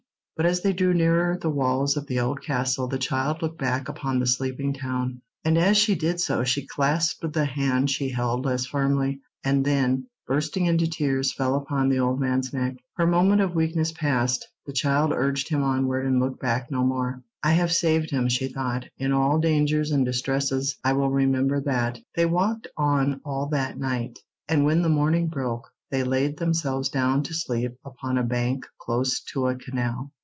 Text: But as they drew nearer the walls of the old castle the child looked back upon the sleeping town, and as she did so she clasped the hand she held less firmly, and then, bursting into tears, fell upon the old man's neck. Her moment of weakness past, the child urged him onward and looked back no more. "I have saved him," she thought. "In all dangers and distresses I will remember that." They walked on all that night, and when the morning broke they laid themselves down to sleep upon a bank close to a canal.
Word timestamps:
But 0.37 0.47
as 0.49 0.63
they 0.63 0.73
drew 0.73 0.91
nearer 0.95 1.37
the 1.37 1.51
walls 1.51 1.95
of 1.95 2.07
the 2.07 2.19
old 2.19 2.41
castle 2.41 2.87
the 2.87 2.97
child 2.97 3.43
looked 3.43 3.59
back 3.59 3.87
upon 3.87 4.17
the 4.17 4.25
sleeping 4.25 4.73
town, 4.73 5.21
and 5.45 5.55
as 5.55 5.77
she 5.77 5.93
did 5.93 6.19
so 6.19 6.43
she 6.43 6.65
clasped 6.65 7.31
the 7.31 7.45
hand 7.45 7.91
she 7.91 8.09
held 8.09 8.43
less 8.43 8.65
firmly, 8.65 9.21
and 9.43 9.63
then, 9.63 10.07
bursting 10.25 10.65
into 10.65 10.89
tears, 10.89 11.31
fell 11.31 11.53
upon 11.53 11.89
the 11.89 11.99
old 11.99 12.19
man's 12.19 12.51
neck. 12.53 12.77
Her 12.95 13.05
moment 13.05 13.39
of 13.41 13.53
weakness 13.53 13.91
past, 13.91 14.47
the 14.65 14.73
child 14.73 15.11
urged 15.13 15.47
him 15.49 15.61
onward 15.61 16.07
and 16.07 16.19
looked 16.19 16.39
back 16.39 16.71
no 16.71 16.83
more. 16.83 17.21
"I 17.43 17.51
have 17.51 17.71
saved 17.71 18.09
him," 18.09 18.27
she 18.27 18.47
thought. 18.47 18.87
"In 18.97 19.11
all 19.11 19.37
dangers 19.37 19.91
and 19.91 20.03
distresses 20.03 20.75
I 20.83 20.93
will 20.93 21.11
remember 21.11 21.61
that." 21.65 21.99
They 22.15 22.25
walked 22.25 22.65
on 22.75 23.21
all 23.23 23.45
that 23.49 23.77
night, 23.77 24.17
and 24.49 24.65
when 24.65 24.81
the 24.81 24.89
morning 24.89 25.27
broke 25.27 25.71
they 25.91 26.03
laid 26.03 26.37
themselves 26.37 26.89
down 26.89 27.21
to 27.25 27.33
sleep 27.35 27.77
upon 27.85 28.17
a 28.17 28.23
bank 28.23 28.65
close 28.79 29.21
to 29.33 29.45
a 29.45 29.53
canal. 29.55 30.09